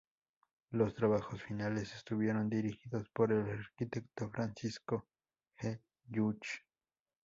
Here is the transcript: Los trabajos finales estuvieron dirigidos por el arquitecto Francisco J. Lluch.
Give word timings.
Los 0.71 0.95
trabajos 0.95 1.43
finales 1.43 1.93
estuvieron 1.93 2.49
dirigidos 2.49 3.07
por 3.09 3.31
el 3.31 3.47
arquitecto 3.51 4.31
Francisco 4.31 5.05
J. 5.59 5.79
Lluch. 6.07 6.63